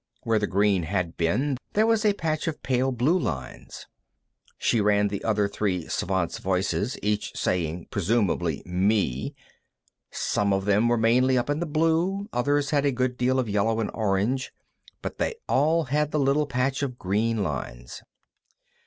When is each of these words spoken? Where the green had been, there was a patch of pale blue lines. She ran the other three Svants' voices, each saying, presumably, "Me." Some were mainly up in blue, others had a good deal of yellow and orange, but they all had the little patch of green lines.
Where 0.23 0.39
the 0.39 0.47
green 0.47 0.81
had 0.81 1.15
been, 1.15 1.57
there 1.73 1.85
was 1.85 2.03
a 2.03 2.13
patch 2.13 2.47
of 2.47 2.63
pale 2.63 2.91
blue 2.91 3.19
lines. 3.19 3.85
She 4.57 4.81
ran 4.81 5.09
the 5.09 5.23
other 5.23 5.47
three 5.47 5.85
Svants' 5.87 6.39
voices, 6.39 6.97
each 7.03 7.33
saying, 7.37 7.85
presumably, 7.91 8.63
"Me." 8.65 9.35
Some 10.09 10.59
were 10.89 10.97
mainly 10.97 11.37
up 11.37 11.51
in 11.51 11.59
blue, 11.59 12.27
others 12.33 12.71
had 12.71 12.83
a 12.83 12.91
good 12.91 13.15
deal 13.15 13.37
of 13.37 13.47
yellow 13.47 13.79
and 13.79 13.91
orange, 13.93 14.51
but 15.03 15.19
they 15.19 15.35
all 15.47 15.83
had 15.83 16.09
the 16.09 16.19
little 16.19 16.47
patch 16.47 16.81
of 16.81 16.97
green 16.97 17.43
lines. 17.43 18.01